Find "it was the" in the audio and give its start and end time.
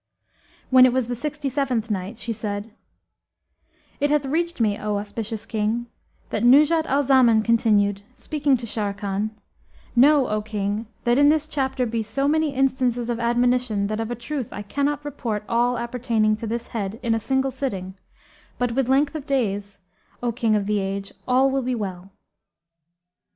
0.87-1.13